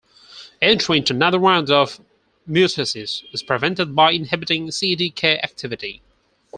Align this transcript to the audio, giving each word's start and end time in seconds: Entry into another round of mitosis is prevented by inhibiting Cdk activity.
Entry 0.63 0.97
into 0.97 1.13
another 1.13 1.37
round 1.37 1.69
of 1.69 1.99
mitosis 2.49 3.21
is 3.31 3.43
prevented 3.43 3.95
by 3.95 4.13
inhibiting 4.13 4.69
Cdk 4.69 5.43
activity. 5.43 6.01